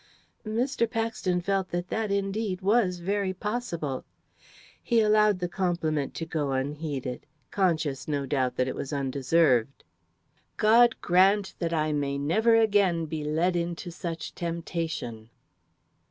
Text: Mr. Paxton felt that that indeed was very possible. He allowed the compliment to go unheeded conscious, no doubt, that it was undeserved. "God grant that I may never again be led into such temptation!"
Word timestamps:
Mr. 0.47 0.89
Paxton 0.89 1.41
felt 1.41 1.69
that 1.69 1.87
that 1.89 2.09
indeed 2.09 2.61
was 2.61 2.97
very 2.97 3.33
possible. 3.35 4.03
He 4.81 4.99
allowed 4.99 5.37
the 5.37 5.47
compliment 5.47 6.15
to 6.15 6.25
go 6.25 6.53
unheeded 6.53 7.27
conscious, 7.51 8.07
no 8.07 8.25
doubt, 8.25 8.55
that 8.55 8.67
it 8.67 8.73
was 8.73 8.91
undeserved. 8.91 9.83
"God 10.57 10.95
grant 11.01 11.53
that 11.59 11.71
I 11.71 11.93
may 11.93 12.17
never 12.17 12.55
again 12.55 13.05
be 13.05 13.23
led 13.23 13.55
into 13.55 13.91
such 13.91 14.33
temptation!" 14.33 15.29